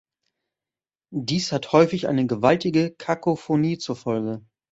Dies 1.13 1.51
hat 1.51 1.73
häufig 1.73 2.07
eine 2.07 2.25
gewaltige 2.25 2.89
Kakophonie 2.91 3.77
zur 3.77 3.95
Folge. 3.95 4.43